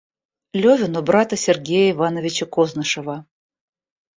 Левин 0.53 0.97
у 0.97 1.03
брата 1.03 1.35
Сергея 1.37 1.91
Ивановича 1.91 2.47
Кознышева. 2.47 3.27